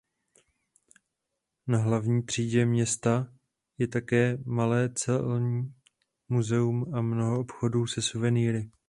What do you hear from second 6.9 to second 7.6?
a mnoho